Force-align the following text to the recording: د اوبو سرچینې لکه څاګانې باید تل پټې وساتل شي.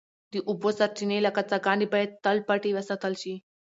د 0.31 0.33
اوبو 0.49 0.69
سرچینې 0.77 1.19
لکه 1.27 1.41
څاګانې 1.51 1.85
باید 1.93 2.11
تل 2.23 2.37
پټې 2.47 2.71
وساتل 2.77 3.13
شي. 3.21 3.33